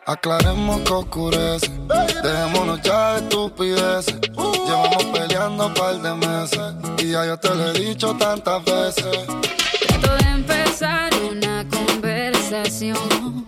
Aclaremos 0.07 0.81
que 0.81 0.92
oscurece. 0.92 1.70
Dejémonos 2.22 2.81
ya 2.83 3.12
de 3.14 3.18
estupideces. 3.20 4.20
Llevamos 4.66 5.04
peleando 5.07 5.66
un 5.66 5.74
par 5.74 6.00
de 6.00 6.14
meses. 6.14 6.74
Y 6.98 7.12
ya 7.12 7.26
yo 7.26 7.37
te 7.38 7.54
lo 7.54 7.70
he 7.70 7.72
dicho 7.72 8.14
tantas 8.16 8.64
veces. 8.64 9.26
Trato 9.88 10.16
de 10.16 11.28
una 11.31 11.66
conversación 11.68 13.47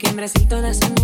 Porque 0.00 0.12
en 0.12 0.16
Brasil 0.16 0.48
todas 0.48 0.78
son 0.78 0.99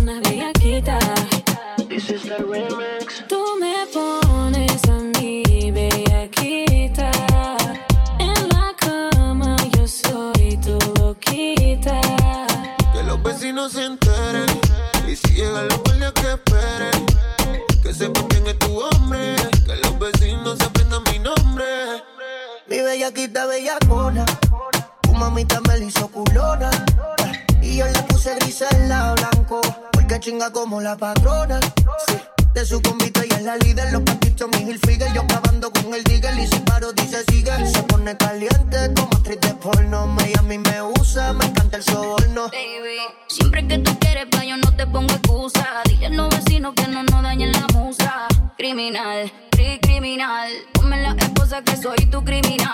Porque 30.07 30.21
chinga 30.21 30.53
como 30.53 30.79
la 30.79 30.95
patrona. 30.95 31.59
Sí. 32.07 32.15
De 32.53 32.65
su 32.65 32.81
convito 32.81 33.21
ella 33.23 33.39
es 33.39 33.43
la 33.43 33.57
líder. 33.57 33.91
Los 33.91 34.03
patitos 34.03 34.47
mi 34.53 34.69
Hilfiger. 34.69 35.11
Yo 35.13 35.23
acabando 35.23 35.69
con 35.69 35.93
el 35.93 36.01
digger. 36.05 36.33
Y 36.39 36.47
si 36.47 36.59
paro 36.59 36.93
dice 36.93 37.25
sigue. 37.29 37.51
Se 37.67 37.83
pone 37.83 38.15
caliente 38.15 38.93
como 38.95 39.09
actriz 39.17 39.37
de 39.41 39.53
porno. 39.55 40.07
Mí 40.45 40.57
me 40.59 40.81
usa. 40.97 41.33
Me 41.33 41.43
encanta 41.43 41.75
el 41.75 41.83
soborno. 41.83 42.43
Baby, 42.43 42.99
siempre 43.27 43.67
que 43.67 43.79
tú 43.79 43.99
quieres, 43.99 44.27
pa' 44.31 44.45
yo 44.45 44.55
no 44.55 44.73
te 44.77 44.87
pongo 44.87 45.13
excusa. 45.13 45.81
Dile 45.83 46.05
a 46.05 46.09
los 46.11 46.29
vecinos 46.29 46.73
que 46.73 46.87
no 46.87 47.03
nos 47.03 47.21
dañen 47.21 47.51
la 47.51 47.67
musa. 47.73 48.27
Criminal, 48.57 49.29
cri 49.51 49.77
criminal. 49.81 50.49
Ponme 50.71 51.01
la 51.01 51.17
esposa 51.19 51.61
que 51.63 51.75
soy 51.75 52.05
tu 52.09 52.23
criminal. 52.23 52.71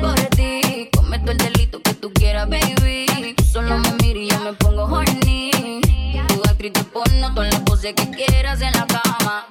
Por 0.00 0.14
ti, 0.36 0.88
cometo 0.94 1.32
el 1.32 1.38
delito 1.38 1.80
que 1.82 1.94
tú 1.94 2.12
quieras, 2.12 2.48
baby. 2.48 3.34
Solo 3.52 3.78
me 3.78 3.92
miras 4.02 4.22
y 4.22 4.28
yo 4.30 4.40
me 4.40 4.52
pongo 4.54 4.84
horny. 4.84 5.80
Tú 6.28 6.42
actriz 6.48 6.72
porno, 6.92 7.34
todas 7.34 7.52
las 7.52 7.62
poses 7.62 7.94
que 7.94 8.10
quieras 8.10 8.60
en 8.60 8.72
la 8.72 8.86
cama. 8.86 9.46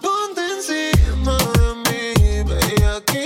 Ponte 0.00 0.40
encima 0.56 1.36
de 1.58 1.68
mí, 1.84 2.42
bellaquita. 2.44 3.25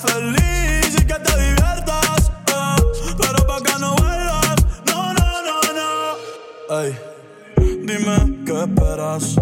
Feliz 0.00 0.94
y 0.94 1.04
que 1.04 1.14
te 1.14 1.40
diviertas, 1.40 2.30
eh. 2.48 3.14
Pero 3.18 3.46
pa' 3.46 3.62
que 3.62 3.78
no 3.78 3.94
vuelvas, 3.96 4.56
no, 4.86 5.14
no, 5.14 5.42
no, 5.46 5.60
no. 5.78 6.80
Ey, 6.80 6.98
dime 7.84 8.44
qué 8.46 8.62
esperas. 8.62 9.36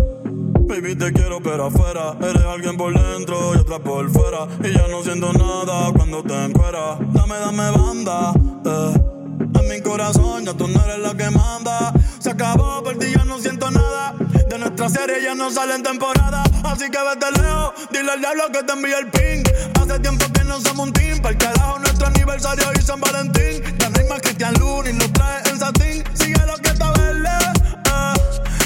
Baby, 0.68 0.96
te 0.96 1.12
quiero, 1.12 1.40
pero 1.42 1.66
afuera. 1.66 2.14
Eres 2.20 2.44
alguien 2.44 2.76
por 2.76 2.92
dentro 2.92 3.54
y 3.54 3.58
otra 3.58 3.78
por 3.78 4.10
fuera. 4.10 4.46
Y 4.62 4.72
ya 4.72 4.86
no 4.88 5.02
siento 5.02 5.32
nada 5.32 5.90
cuando 5.92 6.22
te 6.22 6.34
encueras. 6.44 6.98
Dame, 7.12 7.36
dame 7.36 7.70
banda. 7.70 8.32
Eh. 8.66 8.94
En 9.40 9.68
mi 9.68 9.80
corazón 9.80 10.44
ya 10.44 10.52
tú 10.52 10.68
no 10.68 10.84
eres 10.84 10.98
la 10.98 11.16
que 11.16 11.30
manda. 11.30 11.92
Se 12.18 12.30
acabó, 12.30 12.82
por 12.82 12.98
ti 12.98 13.06
ya 13.16 13.24
no 13.24 13.38
siento 13.38 13.70
nada. 13.70 14.14
De 14.48 14.58
nuestra 14.58 14.88
serie 14.90 15.22
ya 15.22 15.34
no 15.34 15.50
sale 15.50 15.74
en 15.74 15.82
temporada. 15.82 16.42
Así 16.64 16.90
que 16.90 16.98
vete 16.98 17.40
lejos, 17.40 17.72
dile 17.90 18.12
al 18.12 18.20
diablo 18.20 18.44
que 18.52 18.62
te 18.62 18.72
envíe 18.72 18.92
el 18.92 19.06
ping. 19.08 19.42
Hace 19.80 19.98
tiempo 20.00 20.27
que 20.48 20.54
no 20.54 20.60
somos 20.60 20.86
un 20.86 20.92
team. 20.92 21.18
Para 21.20 21.30
el 21.32 21.38
carajo, 21.38 21.78
nuestro 21.78 22.06
aniversario 22.06 22.64
y 22.78 22.82
San 22.82 23.00
Valentín. 23.00 23.62
Ya 23.78 23.90
no 23.90 23.98
hay 23.98 24.08
más 24.08 24.20
Cristian 24.20 24.54
Luna 24.54 24.90
y 24.90 24.92
nos 24.94 25.12
trae 25.12 25.42
en 25.50 25.58
satín. 25.58 26.04
Sigue 26.14 26.46
lo 26.46 26.56
que 26.56 26.68
está 26.70 26.90
verde. 26.92 27.28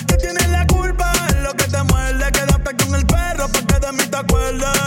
Que 0.06 0.16
tienes 0.16 0.48
la 0.50 0.66
culpa 0.66 1.12
en 1.30 1.42
lo 1.42 1.52
que 1.54 1.64
te 1.64 1.82
muerde. 1.84 2.24
Quédate 2.32 2.76
con 2.76 2.94
el 2.94 3.06
perro 3.06 3.48
para 3.48 3.66
que 3.66 3.86
de 3.86 3.92
mí 3.92 4.04
te 4.04 4.16
acuerdes. 4.16 4.78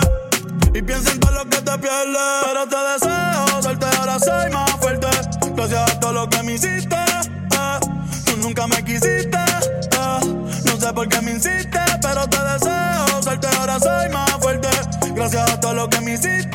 Y 0.74 0.82
piensa 0.82 1.12
en 1.12 1.20
todo 1.20 1.32
lo 1.32 1.50
que 1.50 1.58
te 1.62 1.78
pierdes. 1.78 2.44
Pero 2.46 2.68
te 2.68 2.78
deseo 2.94 3.62
suerte, 3.62 3.86
ahora 3.98 4.20
soy 4.20 4.52
más 4.52 4.72
fuerte. 4.80 5.08
Gracias 5.56 5.92
a 5.92 6.00
todo 6.00 6.14
lo 6.14 6.30
que 6.30 6.44
me 6.44 6.54
hiciste. 6.54 6.96
eh. 6.96 7.80
Tú 8.26 8.38
nunca 8.38 8.68
me 8.68 8.84
quisiste. 8.84 9.38
eh. 9.38 10.20
No 10.66 10.78
sé 10.80 10.94
por 10.94 11.08
qué 11.10 11.22
me 11.22 11.32
insiste, 11.32 11.80
pero 12.02 12.28
te 12.30 12.38
deseo 12.42 13.22
suerte, 13.22 13.48
ahora 13.60 13.80
soy 13.80 14.10
más 14.10 14.32
fuerte. 14.40 14.70
Gracias 15.14 15.52
a 15.52 15.60
todo 15.60 15.74
lo 15.74 15.90
que 15.90 16.02
me 16.02 16.14
hiciste. 16.14 16.55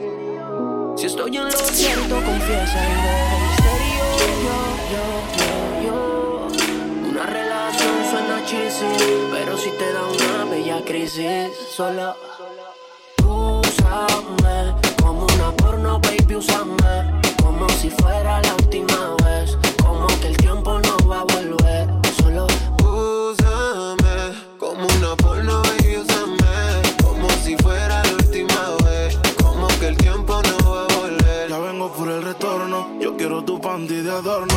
estoy 1.11 1.35
en 1.35 1.43
lo 1.43 1.51
cierto, 1.51 2.15
confiesa 2.15 2.79
algo 2.87 3.11
en 3.35 3.49
serio. 3.63 4.03
Yo, 4.45 4.59
yo, 4.93 5.05
yo, 5.37 5.49
yo. 5.85 7.09
Una 7.09 7.25
relación 7.25 7.93
suena 8.09 8.45
cheesy, 8.45 8.85
pero 9.29 9.57
si 9.57 9.71
te 9.71 9.91
da 9.91 10.03
una 10.05 10.45
bella 10.49 10.81
crisis, 10.85 11.51
sola. 11.75 12.15
Úsame 13.25 14.73
como 15.03 15.25
una 15.35 15.51
porno, 15.57 15.99
baby, 15.99 16.35
úsame 16.35 17.21
como 17.43 17.67
si 17.69 17.89
fuera 17.89 18.41
la 18.41 18.53
última 18.55 19.15
vez, 19.25 19.57
como 19.83 20.07
que 20.21 20.27
el 20.27 20.37
tiempo 20.37 20.79
no 20.79 21.09
va 21.09 21.21
a 21.21 21.23
volver. 21.25 22.00
ganador 34.21 34.50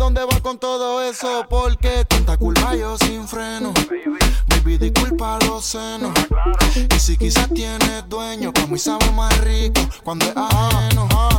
dónde 0.00 0.24
vas 0.24 0.40
con 0.40 0.58
todo 0.58 1.02
eso? 1.02 1.44
Porque 1.48 2.06
tanta 2.06 2.38
culpa 2.38 2.74
yo 2.74 2.96
sin 2.96 3.28
freno. 3.28 3.74
Baby, 4.48 4.78
disculpa 4.78 5.38
los 5.46 5.62
senos. 5.62 6.12
Y 6.74 6.98
si 6.98 7.18
quizás 7.18 7.48
tienes 7.50 8.08
dueño, 8.08 8.50
como 8.52 8.76
y 8.76 8.78
sabe 8.78 9.10
más 9.12 9.38
rico 9.40 9.82
cuando 10.02 10.24
es 10.24 10.32
ajeno. 10.34 11.29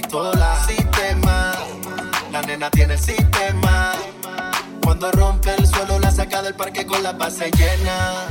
pistola. 0.00 0.62
Sistema, 0.66 1.54
la 2.30 2.42
nena 2.42 2.70
tiene 2.70 2.94
el 2.94 3.00
sistema. 3.00 3.92
Cuando 4.82 5.10
rompe 5.12 5.54
el 5.56 5.66
suelo, 5.66 5.98
la 5.98 6.10
saca 6.10 6.42
del 6.42 6.54
parque 6.54 6.84
con 6.84 7.02
la 7.02 7.12
base 7.12 7.50
llena. 7.50 8.26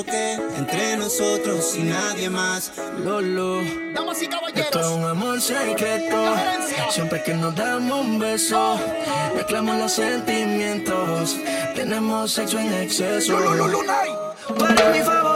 que 0.00 0.32
entre 0.56 0.96
nosotros 0.96 1.76
y 1.76 1.82
nadie 1.82 2.30
más. 2.30 2.72
Lolo, 3.04 3.60
damas 3.94 4.22
y 4.22 4.26
caballeros, 4.26 4.64
esto 4.64 4.80
es 4.80 4.86
un 4.86 5.04
amor 5.04 5.38
secreto. 5.38 6.34
Siempre 6.90 7.22
que 7.22 7.34
nos 7.34 7.54
damos 7.54 8.00
un 8.00 8.18
beso, 8.18 8.80
mezclamos 9.36 9.76
los 9.76 9.92
sentimientos. 9.92 11.36
Tenemos 11.74 12.32
sexo 12.32 12.58
en 12.58 12.72
exceso. 12.72 13.38
Lolo, 13.38 13.80
Para 14.58 14.88
mi 14.90 15.00
favor. 15.00 15.31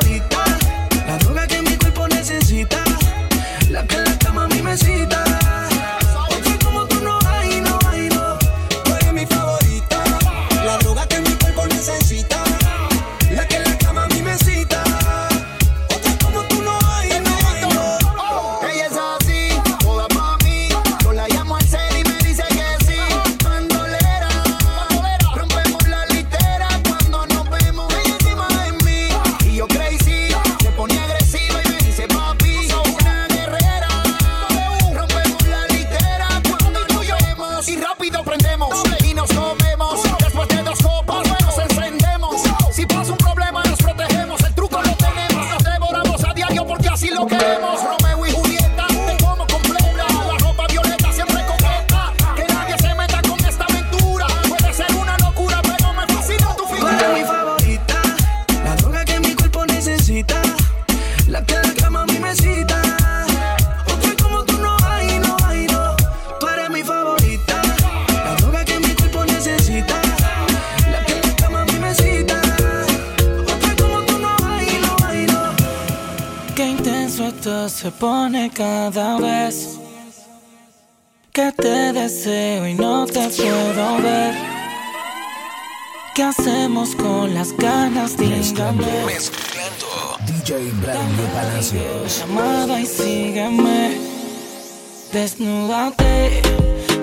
Desnúdate 95.16 96.42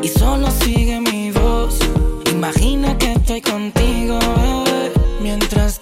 y 0.04 0.08
solo 0.08 0.52
sigue 0.52 1.02
mi 1.02 1.32
voz. 1.32 1.80
Imagina 2.32 2.96
que 2.96 3.14
estoy 3.14 3.42
contigo, 3.42 4.20
bebé, 4.20 4.92
mientras 5.20 5.82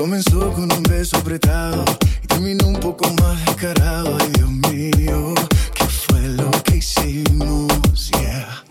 Comenzó 0.00 0.50
con 0.54 0.72
un 0.72 0.82
beso 0.84 1.18
apretado 1.18 1.84
y 2.24 2.26
terminó 2.26 2.68
un 2.68 2.80
poco 2.80 3.06
más 3.20 3.44
descarado. 3.44 4.16
Ay, 4.18 4.30
Dios 4.32 4.48
mío, 4.48 5.34
¿qué 5.74 5.84
fue 5.84 6.22
lo 6.22 6.50
que 6.62 6.78
hicimos? 6.78 8.10
Yeah. 8.12 8.64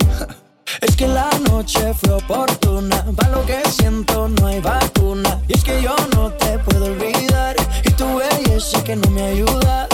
Es 0.82 0.96
que 0.96 1.08
la 1.08 1.30
noche 1.48 1.94
fue 1.94 2.14
oportuna, 2.14 3.06
para 3.16 3.30
lo 3.30 3.46
que 3.46 3.62
siento 3.70 4.28
no 4.28 4.48
hay 4.48 4.60
vacuna. 4.60 5.40
Y 5.48 5.54
es 5.54 5.64
que 5.64 5.80
yo 5.84 5.96
no 6.16 6.32
te 6.32 6.58
puedo 6.58 6.86
olvidar, 6.86 7.56
y 7.86 7.92
tu 7.92 8.08
belleza 8.18 8.84
que 8.84 8.96
no 8.96 9.12
me 9.12 9.22
ayuda. 9.22 9.88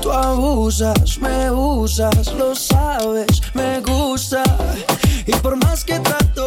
Tú 0.00 0.10
abusas, 0.10 1.18
me 1.18 1.50
usas, 1.50 2.32
lo 2.32 2.54
sabes, 2.54 3.42
me 3.52 3.80
gusta. 3.80 4.42
Y 5.26 5.32
por 5.32 5.54
más 5.56 5.84
que 5.84 6.00
trato, 6.00 6.46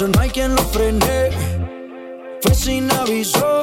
No 0.00 0.20
hay 0.20 0.28
quien 0.28 0.56
lo 0.56 0.62
frene. 0.64 1.30
Fue 2.42 2.52
sin 2.52 2.90
aviso. 2.90 3.62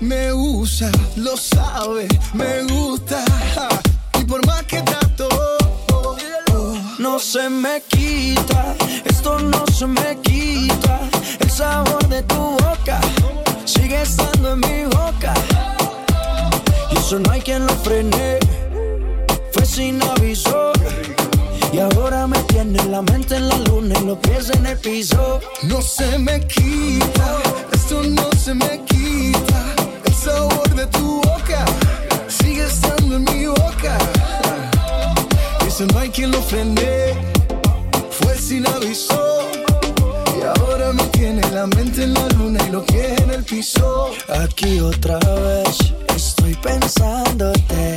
Me 0.00 0.32
usa, 0.32 0.90
lo 1.16 1.36
sabe, 1.36 2.08
me 2.34 2.62
gusta. 2.64 3.24
Y 4.18 4.24
por 4.24 4.44
más 4.46 4.64
que 4.64 4.82
trato, 4.82 5.28
No 6.98 7.18
se 7.20 7.48
me 7.48 7.80
quita, 7.88 8.74
esto 9.04 9.38
no 9.38 9.64
se 9.66 9.86
me 9.86 10.18
quita. 10.20 11.00
El 11.38 11.50
sabor 11.50 12.08
de 12.08 12.22
tu 12.24 12.56
boca 12.64 13.00
sigue 13.64 14.02
estando 14.02 14.54
en 14.54 14.60
mi 14.60 14.84
boca. 14.84 15.32
Y 16.90 16.96
eso 16.96 17.20
no 17.20 17.30
hay 17.30 17.40
quien 17.40 17.64
lo 17.64 17.74
frene. 17.84 18.38
Fue 19.52 19.64
sin 19.64 20.02
aviso. 20.02 20.72
Y 21.72 21.78
ahora 21.78 22.26
me 22.26 22.38
tiene 22.44 22.84
la 22.86 23.00
mente 23.02 23.36
en 23.36 23.48
la 23.48 23.58
luna 23.58 23.94
y 24.00 24.04
los 24.06 24.18
pies 24.18 24.50
en 24.50 24.66
el 24.66 24.76
piso. 24.78 25.40
no 25.62 25.80
se 25.80 26.18
me 26.18 26.46
quita, 26.46 27.38
esto 27.72 28.02
no 28.02 28.30
se 28.32 28.54
me 28.54 28.84
quita. 28.84 29.51
Sabor 30.24 30.72
de 30.76 30.86
tu 30.86 31.16
boca 31.16 31.64
sigue 32.28 32.64
estando 32.64 33.16
en 33.16 33.24
mi 33.24 33.46
boca. 33.46 33.98
Eso 35.66 35.84
no 35.92 35.98
hay 35.98 36.10
quien 36.10 36.30
lo 36.30 36.40
frene, 36.42 37.14
fue 38.08 38.38
sin 38.38 38.64
aviso. 38.68 39.48
Y 40.38 40.42
ahora 40.44 40.92
me 40.92 41.02
tiene 41.08 41.42
la 41.50 41.66
mente 41.66 42.04
en 42.04 42.14
la 42.14 42.28
luna 42.38 42.60
y 42.68 42.70
lo 42.70 42.84
que 42.84 43.16
en 43.16 43.30
el 43.30 43.42
piso. 43.42 44.12
Aquí 44.28 44.78
otra 44.78 45.18
vez 45.18 45.92
estoy 46.14 46.54
pensándote. 46.54 47.96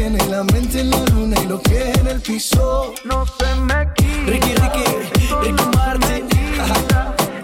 Tiene 0.00 0.26
la 0.28 0.42
mente 0.44 0.80
en 0.80 0.88
la 0.88 1.04
luna 1.12 1.36
y 1.42 1.46
lo 1.46 1.60
que 1.60 1.92
en 1.92 2.06
el 2.06 2.22
piso. 2.22 2.94
No 3.04 3.26
se 3.26 3.54
me 3.56 3.86
quita. 3.92 4.30
Ricky, 4.30 4.54
Ricky, 4.54 4.84
Ricky 5.42 5.76
Martin. 5.76 6.26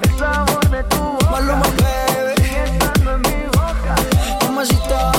El 0.03 0.19
sabor 0.19 0.71
de 0.71 0.83
tu 0.85 0.97
boca. 0.97 1.31
Maluma, 1.33 1.67
baby. 1.83 2.43
Estando 2.65 3.15
en 3.17 3.21
mi 3.21 3.45
boca. 3.49 3.95
Mamacita. 4.41 5.13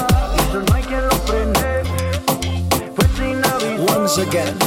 Eso 0.50 0.64
no 0.68 0.74
hay 0.74 0.82
quien 0.82 1.06
lo 1.06 1.16
frene, 1.28 1.84
fue 2.96 3.06
sin 3.16 3.46
aviso. 3.46 4.00
Once 4.00 4.20
again. 4.20 4.58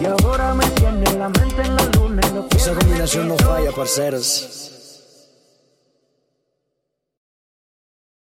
Y 0.00 0.06
ahora 0.06 0.54
me 0.54 0.66
tiene 0.66 1.12
la 1.14 1.28
mente 1.28 1.60
en 1.60 1.74
la 1.74 1.84
luna 1.96 2.22
y 2.24 2.34
lo 2.36 2.48
que 2.48 2.56
Esa 2.56 2.72
combinación 2.72 3.26
no 3.26 3.36
falla, 3.38 3.72
parceros. 3.72 4.71